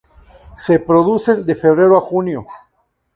Se 0.55 0.79
reproducen 0.79 1.45
de 1.45 1.53
febrero 1.55 1.95
a 1.95 2.01
junio. 2.01 2.47